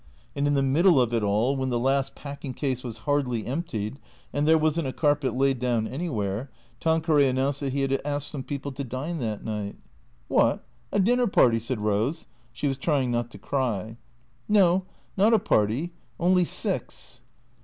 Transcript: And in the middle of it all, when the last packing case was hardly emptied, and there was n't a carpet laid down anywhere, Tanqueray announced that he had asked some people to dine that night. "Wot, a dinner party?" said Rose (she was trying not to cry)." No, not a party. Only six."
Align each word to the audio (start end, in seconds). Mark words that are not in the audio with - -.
And 0.35 0.47
in 0.47 0.55
the 0.55 0.63
middle 0.63 0.99
of 0.99 1.13
it 1.13 1.21
all, 1.21 1.55
when 1.55 1.69
the 1.69 1.77
last 1.77 2.15
packing 2.15 2.55
case 2.55 2.83
was 2.83 2.97
hardly 3.05 3.45
emptied, 3.45 3.99
and 4.33 4.47
there 4.47 4.57
was 4.57 4.79
n't 4.79 4.87
a 4.87 4.93
carpet 4.93 5.35
laid 5.35 5.59
down 5.59 5.87
anywhere, 5.87 6.49
Tanqueray 6.79 7.27
announced 7.29 7.59
that 7.59 7.71
he 7.71 7.81
had 7.81 8.01
asked 8.03 8.29
some 8.29 8.41
people 8.41 8.71
to 8.71 8.83
dine 8.83 9.19
that 9.19 9.43
night. 9.45 9.75
"Wot, 10.27 10.63
a 10.91 10.99
dinner 10.99 11.27
party?" 11.27 11.59
said 11.59 11.81
Rose 11.81 12.25
(she 12.51 12.67
was 12.67 12.79
trying 12.79 13.11
not 13.11 13.29
to 13.29 13.37
cry)." 13.37 13.95
No, 14.59 14.85
not 15.17 15.35
a 15.35 15.37
party. 15.39 15.93
Only 16.19 16.45
six." 16.45 17.21